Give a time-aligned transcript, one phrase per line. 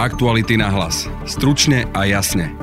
[0.00, 1.12] Aktuality na hlas.
[1.28, 2.56] Stručne a jasne.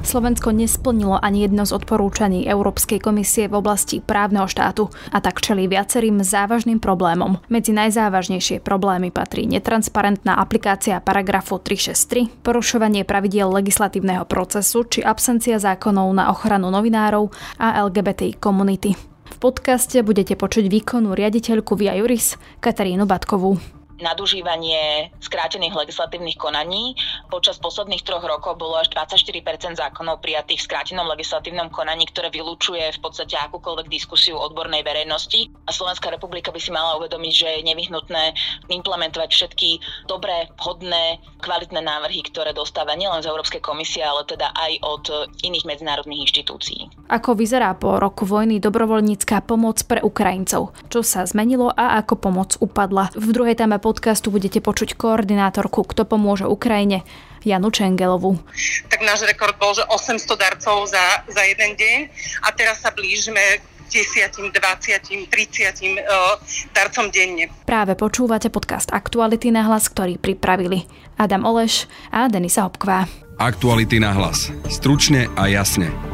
[0.00, 5.68] Slovensko nesplnilo ani jedno z odporúčaní Európskej komisie v oblasti právneho štátu a tak čelí
[5.68, 7.44] viacerým závažným problémom.
[7.52, 16.08] Medzi najzávažnejšie problémy patrí netransparentná aplikácia paragrafu 363, porušovanie pravidiel legislatívneho procesu či absencia zákonov
[16.16, 17.28] na ochranu novinárov
[17.60, 18.96] a LGBTI komunity.
[19.28, 26.92] V podcaste budete počuť výkonu riaditeľku Via Juris Katarínu Batkovú nadužívanie skrátených legislatívnych konaní.
[27.32, 32.92] Počas posledných troch rokov bolo až 24 zákonov prijatých v skrátenom legislatívnom konaní, ktoré vylúčuje
[32.92, 35.48] v podstate akúkoľvek diskusiu odbornej verejnosti.
[35.64, 38.22] A Slovenská republika by si mala uvedomiť, že je nevyhnutné
[38.68, 44.72] implementovať všetky dobré, vhodné, kvalitné návrhy, ktoré dostáva nielen z Európskej komisie, ale teda aj
[44.84, 45.04] od
[45.40, 46.92] iných medzinárodných inštitúcií.
[47.08, 50.74] Ako vyzerá po roku vojny dobrovoľnícká pomoc pre Ukrajincov?
[50.90, 53.14] Čo sa zmenilo a ako pomoc upadla?
[53.14, 57.06] V druhej téme podcastu budete počuť koordinátorku Kto pomôže Ukrajine,
[57.46, 58.42] Janu Čengelovu.
[58.90, 61.98] Tak náš rekord bol, že 800 darcov za, za jeden deň
[62.42, 66.34] a teraz sa blížime 10, 20, 30 uh,
[66.74, 67.46] darcom denne.
[67.62, 73.06] Práve počúvate podcast Aktuality na hlas, ktorý pripravili Adam Oleš a Denisa Hopkvá.
[73.38, 74.50] Aktuality na hlas.
[74.66, 76.13] Stručne a jasne.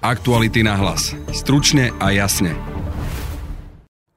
[0.00, 1.12] Aktuality na hlas.
[1.28, 2.56] Stručne a jasne.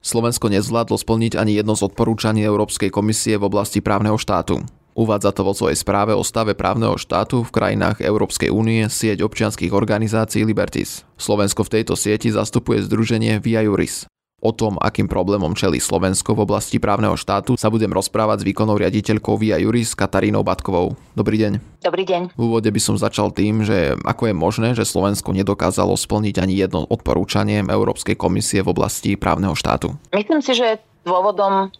[0.00, 4.64] Slovensko nezvládlo splniť ani jedno z odporúčaní Európskej komisie v oblasti právneho štátu.
[4.96, 9.76] Uvádza to vo svojej správe o stave právneho štátu v krajinách Európskej únie sieť občianských
[9.76, 11.04] organizácií Libertis.
[11.20, 14.08] Slovensko v tejto sieti zastupuje združenie Via Juris.
[14.44, 18.76] O tom, akým problémom čelí Slovensko v oblasti právneho štátu, sa budem rozprávať s výkonnou
[18.76, 21.00] riaditeľkou Via Juris Katarínou Batkovou.
[21.16, 21.80] Dobrý deň.
[21.80, 22.36] Dobrý deň.
[22.36, 26.60] V úvode by som začal tým, že ako je možné, že Slovensko nedokázalo splniť ani
[26.60, 29.96] jedno odporúčanie Európskej komisie v oblasti právneho štátu.
[30.12, 30.76] Myslím si, že
[31.08, 31.72] dôvodom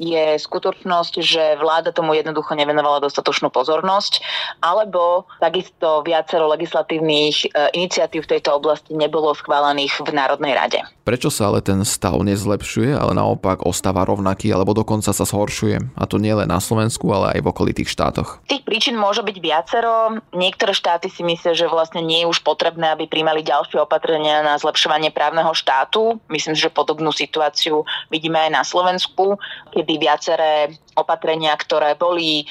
[0.00, 4.24] je skutočnosť, že vláda tomu jednoducho nevenovala dostatočnú pozornosť,
[4.64, 10.80] alebo takisto viacero legislatívnych e, iniciatív v tejto oblasti nebolo schválených v Národnej rade.
[11.02, 15.98] Prečo sa ale ten stav nezlepšuje, ale naopak ostáva rovnaký, alebo dokonca sa zhoršuje?
[15.98, 18.38] A to nie len na Slovensku, ale aj v okolitých štátoch.
[18.46, 20.22] Tých príčin môže byť viacero.
[20.30, 24.54] Niektoré štáty si myslia, že vlastne nie je už potrebné, aby príjmali ďalšie opatrenia na
[24.56, 26.22] zlepšovanie právneho štátu.
[26.30, 29.42] Myslím, že podobnú situáciu vidíme aj na Slovensku,
[29.82, 32.44] kedy viaceré opatrenia, ktoré boli e,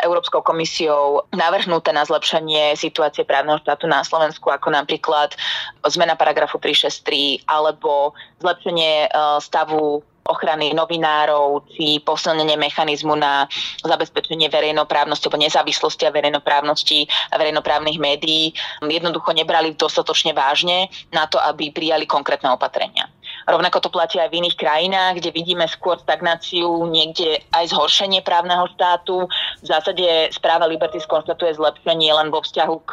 [0.00, 5.36] Európskou komisiou navrhnuté na zlepšenie situácie právneho štátu na Slovensku, ako napríklad
[5.84, 9.08] zmena paragrafu 363 alebo zlepšenie e,
[9.44, 13.50] stavu ochrany novinárov či posilnenie mechanizmu na
[13.82, 18.54] zabezpečenie verejnoprávnosti alebo nezávislosti a verejnoprávnosti a verejnoprávnych médií
[18.84, 23.10] jednoducho nebrali dostatočne vážne na to, aby prijali konkrétne opatrenia.
[23.48, 28.68] Rovnako to platí aj v iných krajinách, kde vidíme skôr stagnáciu, niekde aj zhoršenie právneho
[28.76, 29.28] štátu.
[29.62, 32.92] V zásade správa Liberty skonštatuje zlepšenie len vo vzťahu k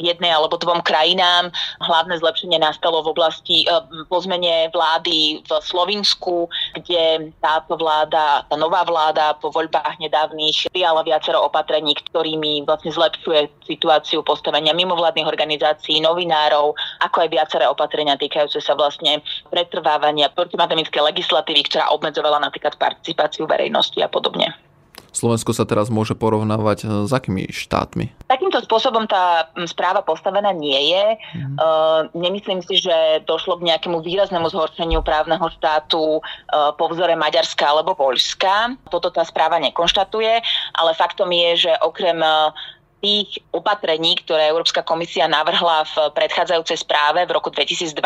[0.00, 1.52] jednej alebo dvom krajinám.
[1.84, 3.68] Hlavné zlepšenie nastalo v oblasti
[4.08, 6.48] pozmene vlády v Slovinsku,
[6.80, 13.68] kde táto vláda, tá nová vláda po voľbách nedávnych prijala viacero opatrení, ktorými vlastne zlepšuje
[13.68, 16.72] situáciu postavenia mimovládnych organizácií, novinárov,
[17.04, 19.20] ako aj viaceré opatrenia týkajúce sa vlastne
[19.52, 24.69] pretrvávania protipandemickej legislatívy, ktorá obmedzovala napríklad participáciu verejnosti a podobne.
[25.10, 28.30] Slovensko sa teraz môže porovnávať e, s akými štátmi?
[28.30, 31.04] Takýmto spôsobom tá správa postavená nie je.
[31.34, 31.54] Mm.
[31.58, 37.66] Uh, nemyslím si, že došlo k nejakému výraznému zhoršeniu právneho štátu uh, po vzore Maďarska
[37.66, 38.78] alebo Poľska.
[38.88, 40.32] Toto tá správa nekonštatuje,
[40.78, 42.54] ale faktom je, že okrem uh,
[43.00, 47.96] tých opatrení, ktoré Európska komisia navrhla v predchádzajúcej správe v roku 2022,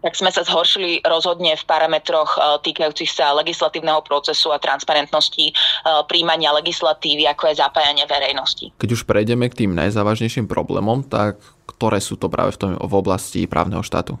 [0.00, 5.54] tak sme sa zhoršili rozhodne v parametroch e, týkajúcich sa legislatívneho procesu a transparentnosti e,
[6.08, 8.72] príjmania legislatívy, ako je zapájanie verejnosti.
[8.80, 11.36] Keď už prejdeme k tým najzávažnejším problémom, tak
[11.68, 14.16] ktoré sú to práve v, tom, v oblasti právneho štátu?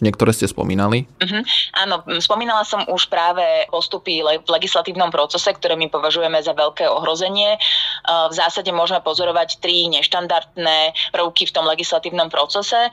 [0.00, 1.04] Niektoré ste spomínali.
[1.20, 1.42] Uh-huh.
[1.76, 7.60] Áno, spomínala som už práve postupy v legislatívnom procese, ktoré my považujeme za veľké ohrozenie.
[8.08, 12.88] V zásade môžeme pozorovať tri neštandardné prvky v tom legislatívnom procese.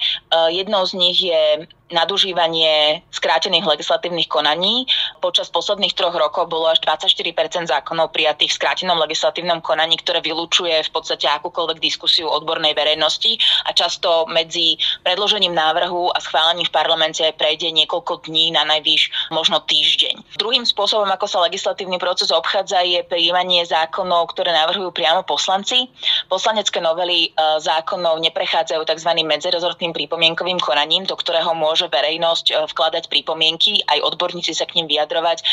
[0.52, 4.84] Jednou z nich je nadužívanie skrátených legislatívnych konaní.
[5.24, 7.32] Počas posledných troch rokov bolo až 24
[7.64, 13.72] zákonov prijatých v skrátenom legislatívnom konaní, ktoré vylúčuje v podstate akúkoľvek diskusiu odbornej verejnosti a
[13.72, 14.76] často medzi
[15.08, 20.42] predložením návrhu a schválením v parlamente prejde niekoľko dní na najvýš možno týždeň.
[20.42, 25.94] Druhým spôsobom, ako sa legislatívny proces obchádza, je prijímanie zákonov, ktoré navrhujú priamo poslanci.
[26.26, 29.12] Poslanecké novely e, zákonov neprechádzajú tzv.
[29.14, 34.90] medzerezortným pripomienkovým konaním, do ktorého môže verejnosť e, vkladať pripomienky, aj odborníci sa k ním
[34.90, 35.46] vyjadrovať e,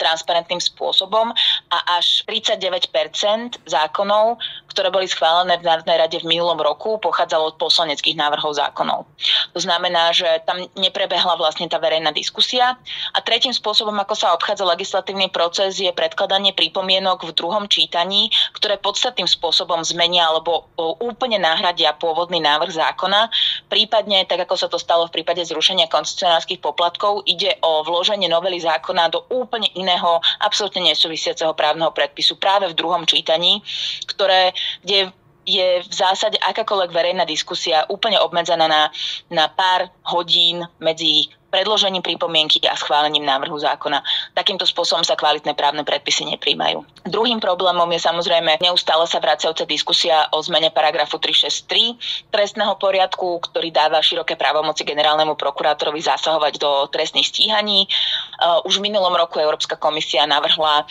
[0.00, 1.28] transparentným spôsobom
[1.76, 2.88] a až 39%
[3.68, 4.40] zákonov,
[4.76, 9.08] ktoré boli schválené v Národnej rade v minulom roku, pochádzalo od poslaneckých návrhov zákonov.
[9.56, 12.76] To znamená, že tam neprebehla vlastne tá verejná diskusia.
[13.16, 18.76] A tretím spôsobom, ako sa obchádza legislatívny proces, je predkladanie pripomienok v druhom čítaní, ktoré
[18.76, 20.68] podstatným spôsobom zmenia alebo
[21.00, 23.32] úplne nahradia pôvodný návrh zákona.
[23.72, 28.60] Prípadne, tak ako sa to stalo v prípade zrušenia koncesionárskych poplatkov ide o vloženie novely
[28.60, 33.64] zákona do úplne iného, absolútne nesúvisiaceho právneho predpisu práve v druhom čítaní,
[34.04, 34.52] ktoré,
[34.82, 35.12] kde
[35.46, 38.90] je v zásade akákoľvek verejná diskusia úplne obmedzená na,
[39.30, 44.02] na pár hodín medzi predložením pripomienky a schválením návrhu zákona.
[44.34, 46.82] Takýmto spôsobom sa kvalitné právne predpisy nepríjmajú.
[47.06, 53.70] Druhým problémom je samozrejme neustále sa vracajúca diskusia o zmene paragrafu 363 trestného poriadku, ktorý
[53.70, 57.86] dáva široké právomoci generálnemu prokurátorovi zasahovať do trestných stíhaní.
[58.42, 60.84] Uh, už v minulom roku Európska komisia navrhla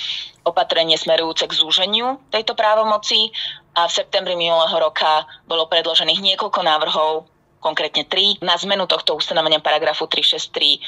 [0.46, 3.34] opatrenie smerujúce k zúženiu tejto právomoci
[3.76, 7.35] a v septembri minulého roka bolo predložených niekoľko návrhov
[7.66, 8.46] konkrétne 3.
[8.46, 10.80] Na zmenu tohto ustanovenia paragrafu 363 e,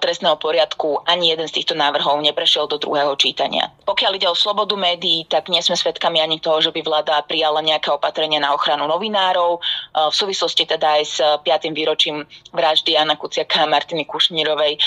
[0.00, 3.68] trestného poriadku ani jeden z týchto návrhov neprešiel do druhého čítania.
[3.84, 7.60] Pokiaľ ide o slobodu médií, tak nie sme svedkami ani toho, že by vláda prijala
[7.60, 9.60] nejaké opatrenie na ochranu novinárov.
[9.60, 11.44] E, v súvislosti teda aj s 5.
[11.76, 12.24] výročím
[12.56, 14.80] vraždy Jana Kuciaka a Martiny Kušnírovej e,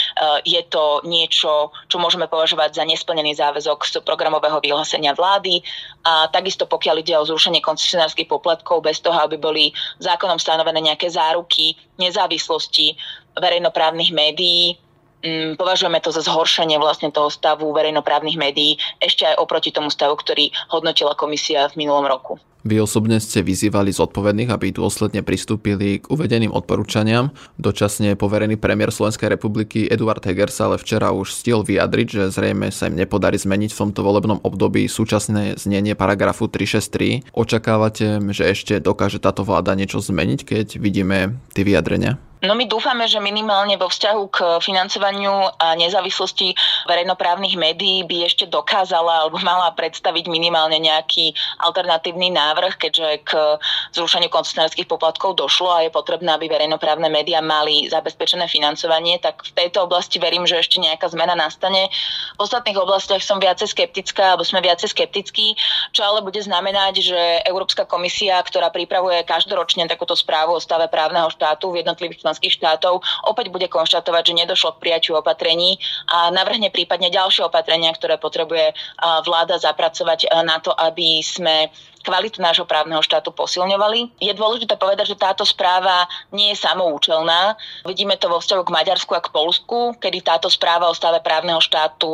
[0.50, 5.62] je to niečo, čo môžeme považovať za nesplnený záväzok z programového vyhlásenia vlády.
[6.02, 9.70] A takisto pokiaľ ide o zrušenie koncesionárskych poplatkov bez toho, aby boli
[10.02, 12.96] zákonom stanovené nejaké zároveň záruky nezávislosti
[13.36, 14.80] verejnoprávnych médií.
[15.20, 20.16] Mm, považujeme to za zhoršenie vlastne toho stavu verejnoprávnych médií ešte aj oproti tomu stavu,
[20.16, 22.40] ktorý hodnotila komisia v minulom roku.
[22.66, 27.30] Vy osobne ste vyzývali zodpovedných, aby dôsledne pristúpili k uvedeným odporúčaniam.
[27.62, 32.74] Dočasne poverený premiér Slovenskej republiky Eduard Heger sa ale včera už stiel vyjadriť, že zrejme
[32.74, 37.38] sa im nepodarí zmeniť v tomto volebnom období súčasné znenie paragrafu 363.
[37.38, 42.18] Očakávate, že ešte dokáže táto vláda niečo zmeniť, keď vidíme tie vyjadrenia?
[42.46, 46.54] No my dúfame, že minimálne vo vzťahu k financovaniu a nezávislosti
[46.86, 53.32] verejnoprávnych médií by ešte dokázala alebo mala predstaviť minimálne nejaký alternatívny návrh, keďže k
[53.92, 59.52] zrušeniu koncesionárskych poplatkov došlo a je potrebné, aby verejnoprávne médiá mali zabezpečené financovanie, tak v
[59.52, 61.92] tejto oblasti verím, že ešte nejaká zmena nastane.
[62.36, 65.56] V ostatných oblastiach som viacej skeptická, alebo sme viacej skeptickí,
[65.92, 71.28] čo ale bude znamenať, že Európska komisia, ktorá pripravuje každoročne takúto správu o stave právneho
[71.32, 76.70] štátu v jednotlivých členských štátov opäť bude konštatovať, že nedošlo k prijaťu opatrení a navrhne
[76.70, 78.78] prípadne ďalšie opatrenia, ktoré potrebuje
[79.26, 81.74] vláda zapracovať na to, aby sme
[82.06, 84.22] kvalitu nášho právneho štátu posilňovali.
[84.22, 87.58] Je dôležité povedať, že táto správa nie je samoučelná.
[87.90, 91.58] Vidíme to vo vzťahu k Maďarsku a k Polsku, kedy táto správa o stave právneho
[91.58, 92.14] štátu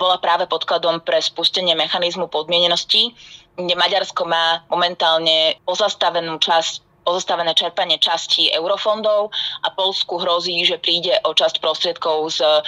[0.00, 3.12] bola práve podkladom pre spustenie mechanizmu podmienenosti,
[3.60, 9.30] kde Maďarsko má momentálne pozastavenú časť pozostavené čerpanie časti eurofondov
[9.62, 12.60] a Polsku hrozí, že príde o časť prostriedkov z e,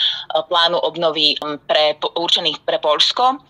[0.46, 1.34] plánu obnovy
[1.66, 3.42] pre, určených pre Polsko.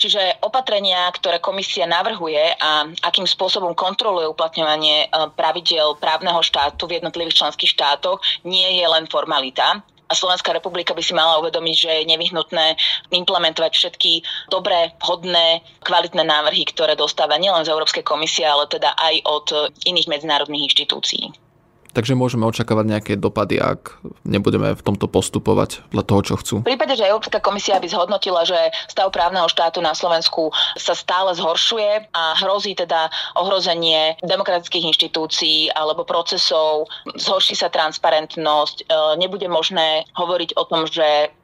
[0.00, 6.96] Čiže opatrenia, ktoré komisia navrhuje a akým spôsobom kontroluje uplatňovanie e, pravidel právneho štátu v
[6.96, 8.16] jednotlivých členských štátoch,
[8.48, 9.84] nie je len formalita.
[10.10, 12.66] A Slovenská republika by si mala uvedomiť, že je nevyhnutné
[13.12, 14.12] implementovať všetky
[14.48, 19.46] dobré, vhodné, kvalitné návrhy, ktoré dostáva nielen z Európskej komisie, ale teda aj od
[19.86, 21.49] iných medzinárodných inštitúcií.
[21.90, 26.54] Takže môžeme očakávať nejaké dopady, ak nebudeme v tomto postupovať podľa toho, čo chcú.
[26.62, 31.34] V prípade, že Európska komisia by zhodnotila, že stav právneho štátu na Slovensku sa stále
[31.34, 36.86] zhoršuje a hrozí teda ohrozenie demokratických inštitúcií alebo procesov,
[37.18, 41.34] zhorší sa transparentnosť, e, nebude možné hovoriť o tom, že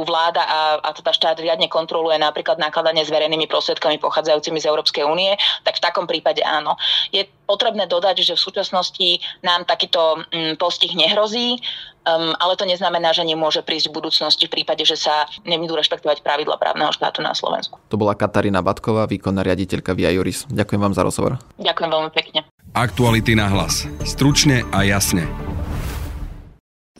[0.00, 4.68] Slovensku vláda a, a teda štát riadne kontroluje napríklad nakladanie s verejnými prostriedkami pochádzajúcimi z
[4.68, 6.76] Európskej únie, tak v takom prípade áno.
[7.12, 9.08] Je potrebné dodať, že v súčasnosti
[9.44, 11.60] nám takýto mm, postih nehrozí,
[12.06, 16.24] um, ale to neznamená, že nemôže prísť v budúcnosti v prípade, že sa nebudú rešpektovať
[16.24, 17.76] pravidla právneho štátu na Slovensku.
[17.92, 20.48] To bola Katarína Batková, výkonná riaditeľka Via Juris.
[20.48, 21.32] Ďakujem vám za rozhovor.
[21.60, 22.40] Ďakujem veľmi pekne.
[22.70, 23.84] Aktuality na hlas.
[24.06, 25.49] Stručne a jasne.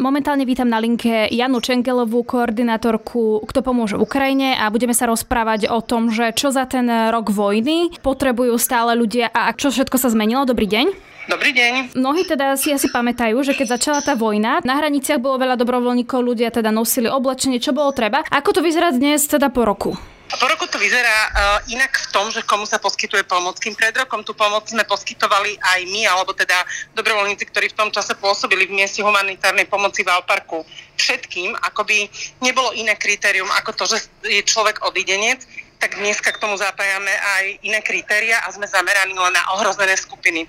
[0.00, 5.84] Momentálne vítam na linke Janu Čengelovú, koordinátorku Kto pomôže Ukrajine a budeme sa rozprávať o
[5.84, 10.48] tom, že čo za ten rok vojny potrebujú stále ľudia a čo všetko sa zmenilo.
[10.48, 10.86] Dobrý deň.
[11.28, 12.00] Dobrý deň.
[12.00, 16.16] Mnohí teda si asi pamätajú, že keď začala tá vojna, na hraniciach bolo veľa dobrovoľníkov,
[16.24, 18.24] ľudia teda nosili oblečenie, čo bolo treba.
[18.32, 20.00] Ako to vyzerá dnes teda po roku?
[20.30, 21.30] Po roku to vyzerá uh,
[21.66, 23.58] inak v tom, že komu sa poskytuje pomoc.
[23.58, 26.54] Kým pred rokom tú pomoc sme poskytovali aj my, alebo teda
[26.94, 30.62] dobrovoľníci, ktorí v tom čase pôsobili v mieste humanitárnej pomoci v Alparku.
[30.94, 32.06] Všetkým, akoby
[32.38, 35.42] nebolo iné kritérium ako to, že je človek odidenec,
[35.82, 40.46] tak dneska k tomu zapájame aj iné kritéria a sme zameraní len na ohrozené skupiny.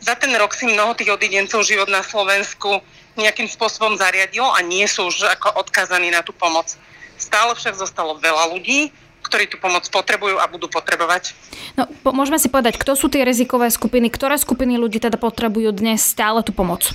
[0.00, 2.80] Za ten rok si mnoho tých odidencov život na Slovensku
[3.18, 6.78] nejakým spôsobom zariadilo a nie sú už ako odkazaní na tú pomoc.
[7.24, 8.92] Stále však zostalo veľa ľudí,
[9.24, 11.32] ktorí tú pomoc potrebujú a budú potrebovať.
[11.80, 15.72] No, po, môžeme si povedať, kto sú tie rizikové skupiny, ktoré skupiny ľudí teda potrebujú
[15.72, 16.92] dnes stále tú pomoc?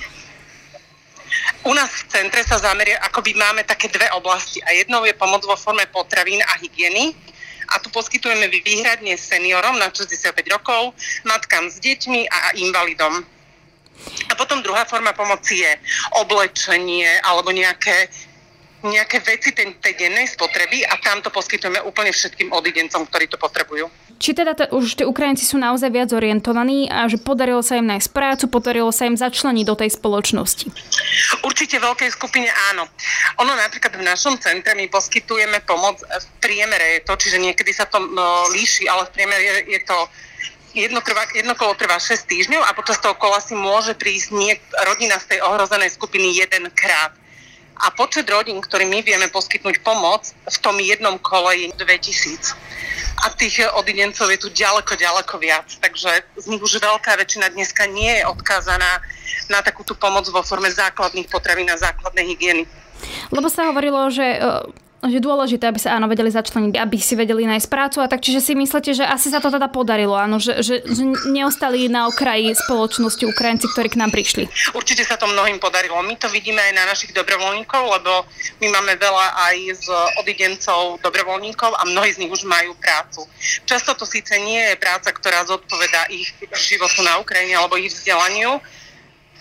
[1.66, 5.42] U nás v centre sa zameria, akoby máme také dve oblasti a jednou je pomoc
[5.44, 7.12] vo forme potravín a hygieny
[7.70, 13.22] a tu poskytujeme výhradne seniorom na 65 rokov, matkám s deťmi a invalidom.
[14.26, 15.72] A potom druhá forma pomoci je
[16.16, 18.08] oblečenie alebo nejaké
[18.84, 23.36] nejaké veci tej, tej dennej spotreby a tam to poskytujeme úplne všetkým odidencom, ktorí to
[23.36, 23.88] potrebujú.
[24.20, 27.88] Či teda t- už tí Ukrajinci sú naozaj viac orientovaní a že podarilo sa im
[27.88, 30.66] nájsť prácu, podarilo sa im začleniť do tej spoločnosti?
[31.40, 32.84] Určite veľkej skupine áno.
[33.40, 37.88] Ono napríklad v našom centre my poskytujeme pomoc v priemere je to, čiže niekedy sa
[37.88, 39.96] to no, líši, ale v priemere je, je to
[40.74, 44.68] jedno, trvá, jedno kolo trvá 6 týždňov a počas toho kola si môže prísť niek-
[44.86, 47.16] rodina z tej ohrozenej skupiny jedenkrát
[47.80, 52.56] a počet rodín, ktorým my vieme poskytnúť pomoc, v tom jednom kole je 2000.
[53.20, 55.68] A tých odidencov je tu ďaleko, ďaleko viac.
[55.80, 59.00] Takže z nich už veľká väčšina dneska nie je odkázaná
[59.52, 62.64] na takúto pomoc vo forme základných potravín a základnej hygieny.
[63.32, 64.40] Lebo sa hovorilo, že
[65.00, 68.44] že dôležité, aby sa áno vedeli začleniť, aby si vedeli nájsť prácu a tak, čiže
[68.44, 71.02] si myslíte, že asi sa to teda podarilo, áno, že, že, že
[71.32, 74.44] neostali na okraji spoločnosti Ukrajinci, ktorí k nám prišli.
[74.76, 75.96] Určite sa to mnohým podarilo.
[76.04, 78.28] My to vidíme aj na našich dobrovoľníkov, lebo
[78.60, 79.86] my máme veľa aj z
[80.20, 83.24] odidencov dobrovoľníkov a mnohí z nich už majú prácu.
[83.64, 88.60] Často to síce nie je práca, ktorá zodpoveda ich životu na Ukrajine alebo ich vzdelaniu,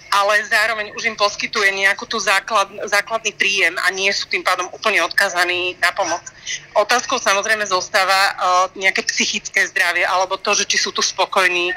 [0.10, 4.68] ale zároveň už im poskytuje nejakú tú základ, základný príjem a nie sú tým pádom
[4.74, 6.22] úplne odkazaní na pomoc.
[6.74, 8.34] Otázkou samozrejme zostáva uh,
[8.74, 11.74] nejaké psychické zdravie alebo to, že či sú tu spokojní,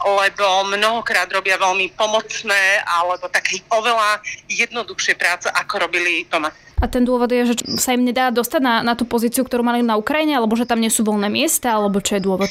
[0.00, 6.52] lebo mnohokrát robia veľmi pomocné alebo také oveľa jednoduchšie práce, ako robili doma.
[6.80, 9.84] A ten dôvod je, že sa im nedá dostať na, na tú pozíciu, ktorú mali
[9.84, 12.48] na Ukrajine, alebo že tam nie sú voľné miesta, alebo čo je dôvod?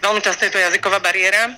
[0.00, 1.52] Veľmi často je to jazyková bariéra.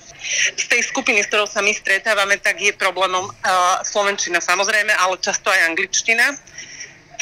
[0.57, 5.17] Z tej skupiny, s ktorou sa my stretávame, tak je problémom uh, slovenčina samozrejme, ale
[5.21, 6.35] často aj angličtina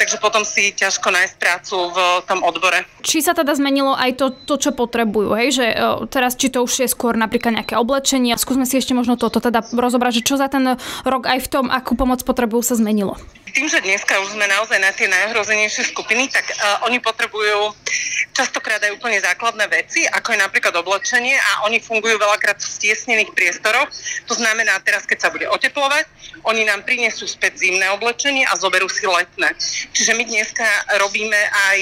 [0.00, 2.88] takže potom si ťažko nájsť prácu v tom odbore.
[3.04, 5.52] Či sa teda zmenilo aj to, to čo potrebujú, hej?
[5.52, 8.32] že uh, teraz či to už je skôr napríklad nejaké oblečenie.
[8.40, 11.68] Skúsme si ešte možno toto teda rozobrať, že čo za ten rok aj v tom,
[11.68, 13.20] akú pomoc potrebujú sa zmenilo.
[13.50, 17.76] Tým, že dneska už sme naozaj na tie najhrozenejšie skupiny, tak uh, oni potrebujú
[18.40, 23.34] častokrát aj úplne základné veci, ako je napríklad oblečenie a oni fungujú veľakrát v stiesnených
[23.36, 23.90] priestoroch.
[24.30, 26.06] To znamená, teraz keď sa bude oteplovať,
[26.46, 29.52] oni nám prinesú späť zimné oblečenie a zoberú si letné.
[29.92, 30.66] Čiže my dneska
[30.98, 31.78] robíme aj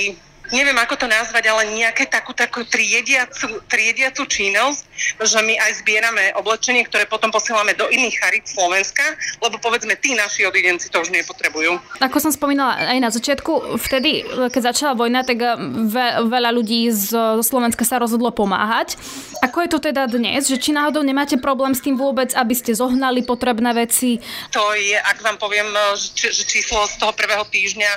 [0.50, 4.80] neviem ako to nazvať, ale nejaké takú, takú triediacu, triediacu činnosť,
[5.20, 9.04] že my aj zbierame oblečenie, ktoré potom posielame do iných charit Slovenska,
[9.44, 11.76] lebo povedzme tí naši odidenci to už nepotrebujú.
[12.00, 15.54] Ako som spomínala aj na začiatku, vtedy, keď začala vojna, tak eh,
[15.86, 18.96] ve, veľa ľudí z, Slovenska sa rozhodlo pomáhať.
[19.44, 20.48] Ako je to teda dnes?
[20.48, 24.18] Že či náhodou nemáte problém s tým vôbec, aby ste zohnali potrebné veci?
[24.54, 27.90] To je, ak vám poviem, že, že číslo z toho prvého týždňa,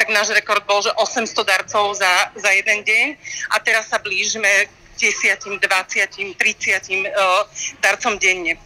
[0.00, 3.06] tak náš rekord bol, že 800 darcov za, za jeden deň
[3.52, 7.44] a teraz sa blížime k 10, 20, 30 uh,
[7.80, 8.60] darcom denne.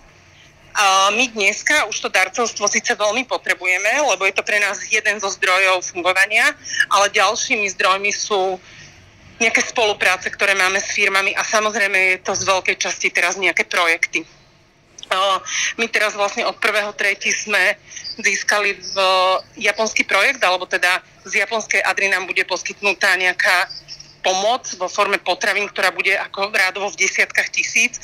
[1.11, 5.27] My dneska už to darcovstvo síce veľmi potrebujeme, lebo je to pre nás jeden zo
[5.27, 6.47] zdrojov fungovania,
[6.95, 8.55] ale ďalšími zdrojmi sú
[9.43, 13.67] nejaké spolupráce, ktoré máme s firmami a samozrejme je to z veľkej časti teraz nejaké
[13.67, 14.23] projekty.
[15.79, 16.95] My teraz vlastne od 1.3.
[17.35, 17.75] sme
[18.21, 18.97] získali v
[19.59, 23.67] japonský projekt, alebo teda z japonskej Adry nám bude poskytnutá nejaká
[24.21, 27.97] pomoc vo forme potravín, ktorá bude ako rádovo v desiatkách tisíc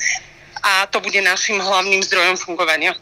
[0.65, 2.97] a to bude našim hlavným zdrojom fungovania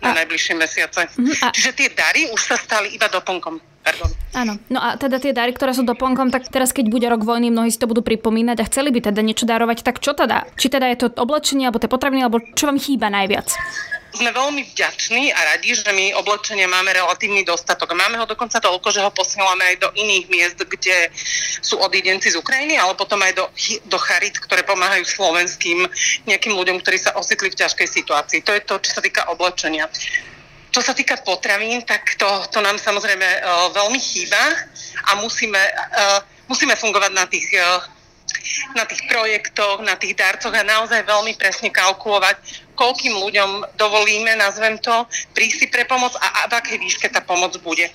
[0.00, 1.06] na najbližšie mesiace.
[1.14, 1.46] Mhm, a...
[1.54, 3.71] Čiže tie dary už sa stali iba doplnkom.
[3.82, 4.10] Pardon.
[4.32, 7.50] Áno, no a teda tie dary, ktoré sú doplnkom, tak teraz keď bude rok vojny,
[7.50, 10.46] mnohí si to budú pripomínať a chceli by teda niečo darovať, tak čo teda?
[10.54, 13.50] Či teda je to oblečenie, alebo tie potraviny, alebo čo vám chýba najviac?
[14.12, 17.96] sme veľmi vďační a radi, že my oblečenia máme relatívny dostatok.
[17.96, 21.08] Máme ho dokonca toľko, že ho posielame aj do iných miest, kde
[21.64, 23.48] sú odidenci z Ukrajiny, ale potom aj do,
[23.88, 25.88] do charit, ktoré pomáhajú slovenským
[26.28, 28.44] nejakým ľuďom, ktorí sa ositli v ťažkej situácii.
[28.44, 29.88] To je to, čo sa týka oblečenia.
[30.72, 34.40] Čo sa týka potravín, tak to, to nám samozrejme uh, veľmi chýba
[35.12, 37.84] a musíme, uh, musíme fungovať na tých uh,
[38.72, 42.36] na tých projektoch, na tých darcoch a naozaj veľmi presne kalkulovať,
[42.74, 45.04] koľkým ľuďom dovolíme, nazvem to,
[45.36, 47.90] prísť si pre pomoc a, a v akej výške tá pomoc bude.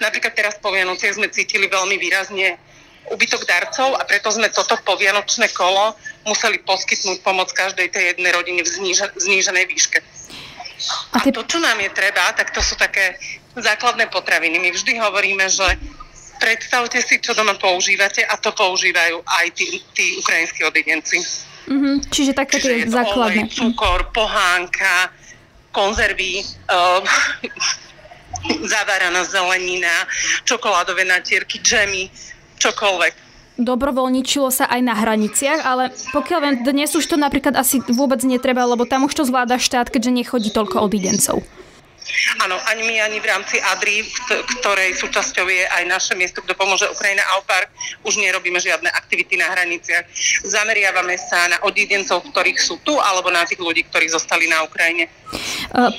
[0.00, 2.60] Napríklad teraz po Vianociach sme cítili veľmi výrazne
[3.08, 5.96] ubytok darcov a preto sme toto povianočné kolo
[6.28, 8.68] museli poskytnúť pomoc každej tej jednej rodine v
[9.16, 9.98] zníženej výške.
[11.12, 11.30] A, ty...
[11.30, 13.18] a to, čo nám je treba, tak to sú také
[13.58, 14.58] základné potraviny.
[14.62, 15.66] My vždy hovoríme, že
[16.38, 21.18] predstavte si, čo doma používate a to používajú aj tí, tí ukrajinskí odidenci.
[21.68, 23.44] Mm-hmm, čiže také tie základné.
[23.44, 25.12] Olej, cukor, pohánka,
[25.74, 26.40] konzervy,
[26.72, 27.02] uh,
[28.64, 30.06] zavaraná zelenina,
[30.46, 32.08] čokoládové natierky, džemy,
[32.58, 33.27] čokoľvek
[33.58, 38.64] dobrovoľničilo sa aj na hraniciach, ale pokiaľ viem, dnes už to napríklad asi vôbec netreba,
[38.64, 41.42] lebo tam už to zvláda štát, keďže nechodí toľko odidencov.
[42.40, 44.08] Áno, ani my, ani v rámci ADRI,
[44.60, 47.68] ktorej súčasťou je aj naše miesto, kto pomôže Ukrajina Alpark,
[48.00, 50.08] už nerobíme žiadne aktivity na hraniciach.
[50.40, 55.04] Zameriavame sa na odidencov, ktorých sú tu, alebo na tých ľudí, ktorí zostali na Ukrajine.
[55.04, 55.12] E,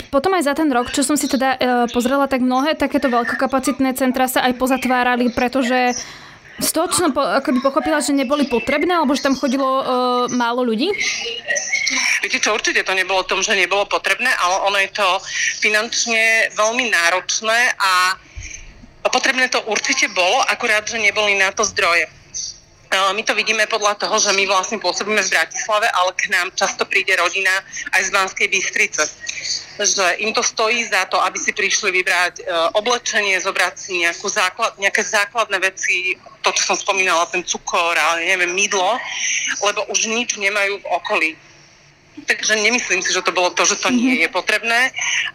[0.10, 1.58] potom aj za ten rok, čo som si teda e,
[1.94, 5.94] pozrela, tak mnohé takéto veľkokapacitné centra sa aj pozatvárali, pretože
[6.60, 9.84] z toho, čo som po, akoby pochopila, že neboli potrebné, alebo že tam chodilo uh,
[10.32, 10.92] málo ľudí?
[12.20, 15.08] Viete čo, určite to nebolo tom, že nebolo potrebné, ale ono je to
[15.64, 18.20] finančne veľmi náročné a
[19.08, 22.19] potrebné to určite bolo, akurát, že neboli na to zdroje.
[22.90, 26.90] My to vidíme podľa toho, že my vlastne pôsobíme v Bratislave, ale k nám často
[26.90, 27.54] príde rodina
[27.94, 29.06] aj z Banskej Bystrice.
[29.78, 32.44] Že im to stojí za to, aby si prišli vybrať e,
[32.74, 38.18] oblečenie, zobrať si nejakú základ, nejaké základné veci, to, čo som spomínala, ten cukor a
[38.18, 38.98] neviem, mydlo,
[39.62, 41.30] lebo už nič nemajú v okolí
[42.26, 44.22] takže nemyslím si, že to bolo to, že to nie mhm.
[44.26, 44.80] je potrebné,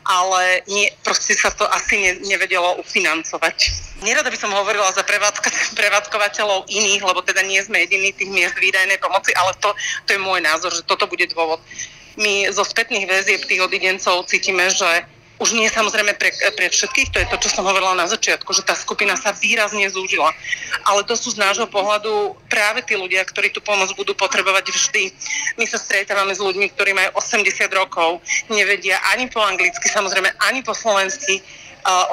[0.05, 3.57] ale nie, proste sa to asi ne, nevedelo ufinancovať.
[4.03, 8.57] Nerada by som hovorila za prevádzka, prevádzkovateľov iných, lebo teda nie sme jediní tých miest
[8.59, 9.73] výdajnej pomoci, ale to,
[10.05, 11.63] to je môj názor, že toto bude dôvod.
[12.15, 15.03] My zo spätných väzieb tých odidencov cítime, že
[15.43, 18.63] už nie samozrejme pre, pre všetkých, to je to, čo som hovorila na začiatku, že
[18.63, 20.31] tá skupina sa výrazne zúžila.
[20.87, 25.11] Ale to sú z nášho pohľadu práve tí ľudia, ktorí tú pomoc budú potrebovať vždy.
[25.59, 30.63] My sa stretávame s ľuďmi, ktorí majú 80 rokov, nevedia ani po anglicky, samozrejme ani
[30.63, 31.43] po slovensky,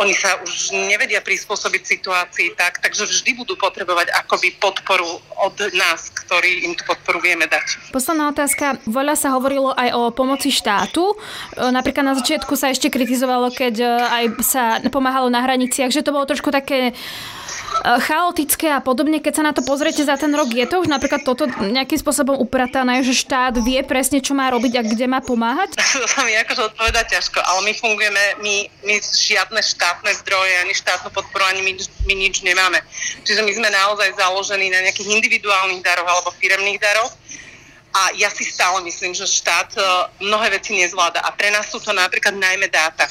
[0.04, 6.12] oni sa už nevedia prispôsobiť situácii tak, takže vždy budú potrebovať akoby podporu od nás,
[6.12, 7.96] ktorí im tú podporu vieme dať.
[7.96, 8.84] Posledná otázka.
[8.84, 11.16] Veľa sa hovorilo aj o pomoci štátu.
[11.56, 13.76] Napríklad na začiatku sa ešte kritizovalo, keď
[14.12, 16.92] aj sa pomáhalo na hraniciach, že to bolo trošku také
[17.82, 20.88] Eh, chaotické a podobne, keď sa na to pozriete za ten rok, je to už
[20.92, 25.20] napríklad toto nejakým spôsobom upratané, že štát vie presne, čo má robiť a kde má
[25.24, 25.74] pomáhať?
[26.02, 28.56] To sa mi akože odpovedať ťažko, ale my fungujeme, my,
[28.90, 31.74] my žiadne štátne zdroje, ani štátnu podporu, ani my,
[32.10, 32.82] my nič nemáme.
[33.24, 37.14] Čiže my sme naozaj založení na nejakých individuálnych daroch alebo firemných daroch.
[37.92, 39.86] A ja si stále myslím, že štát eh,
[40.24, 41.22] mnohé veci nezvláda.
[41.22, 43.08] A pre nás sú to napríklad najmä dáta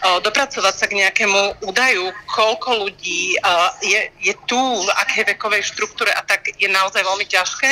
[0.00, 3.36] dopracovať sa k nejakému údaju, koľko ľudí
[3.84, 7.70] je, je tu, v akej vekovej štruktúre a tak je naozaj veľmi ťažké.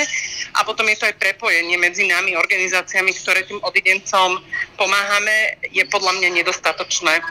[0.61, 4.45] A potom je to aj prepojenie medzi nami, organizáciami, ktoré tým odidencom
[4.77, 7.25] pomáhame, je podľa mňa nedostatočné.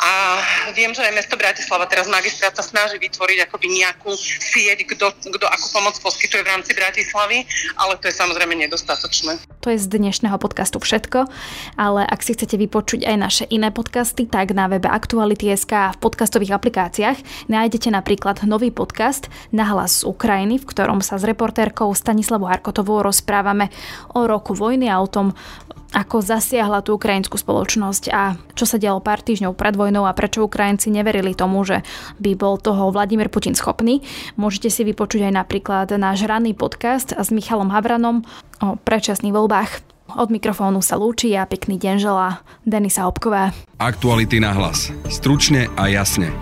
[0.00, 0.40] A
[0.72, 5.44] viem, že aj mesto Bratislava teraz magistrát sa snaží vytvoriť akoby nejakú sieť, kto, kto
[5.44, 7.44] akú pomoc poskytuje v rámci Bratislavy,
[7.76, 9.44] ale to je samozrejme nedostatočné.
[9.60, 11.28] To je z dnešného podcastu všetko,
[11.76, 16.00] ale ak si chcete vypočuť aj naše iné podcasty, tak na webe Aktuality.sk a v
[16.00, 21.92] podcastových aplikáciách nájdete napríklad nový podcast Na hlas z Ukrajiny, v ktorom sa s reportérkou
[21.92, 23.68] Stanislavou Harkotovou rozprávame
[24.16, 25.36] o roku vojny a o tom,
[25.90, 30.46] ako zasiahla tú ukrajinskú spoločnosť a čo sa dialo pár týždňov pred vojnou a prečo
[30.46, 31.82] Ukrajinci neverili tomu, že
[32.22, 34.02] by bol toho Vladimír Putin schopný.
[34.38, 38.22] Môžete si vypočuť aj napríklad náš ranný podcast s Michalom Havranom
[38.62, 39.70] o predčasných voľbách.
[40.10, 43.54] Od mikrofónu sa lúči a pekný deň želá Denisa Obková.
[43.78, 44.90] Aktuality na hlas.
[45.06, 46.34] Stručne a jasne.